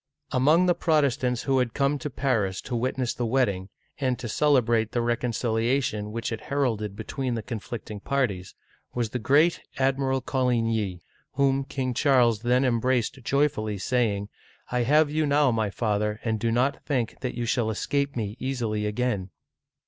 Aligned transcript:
"Among 0.31 0.65
the 0.65 0.73
Protestants 0.73 1.43
who 1.43 1.59
had 1.59 1.75
come 1.75 1.99
to 1.99 2.09
Paris 2.09 2.59
to 2.61 2.75
wit 2.75 2.97
ness 2.97 3.13
the 3.13 3.23
wedding, 3.27 3.69
and 3.99 4.17
to 4.17 4.27
celebrate 4.27 4.93
the 4.93 5.01
reconciliation 5.03 6.11
which 6.11 6.31
it 6.31 6.41
heralded 6.41 6.95
between 6.95 7.35
the 7.35 7.43
conflicting 7.43 7.99
parties, 7.99 8.55
was 8.95 9.11
the 9.11 9.19
great 9.19 9.61
Admiral 9.77 10.19
Co 10.19 10.45
ligny, 10.47 11.01
whom 11.33 11.63
King 11.63 11.93
Charles 11.93 12.39
then 12.41 12.65
embraced 12.65 13.21
joyfully, 13.23 13.77
saying," 13.77 14.29
I 14.71 14.81
have 14.81 15.11
you 15.11 15.27
now, 15.27 15.51
my 15.51 15.69
father, 15.69 16.19
and 16.23 16.39
do 16.39 16.51
not 16.51 16.83
think 16.83 17.19
that 17.19 17.35
you 17.35 17.45
shall 17.45 17.69
escape 17.69 18.15
me 18.15 18.35
easily 18.39 18.87
again 18.87 19.29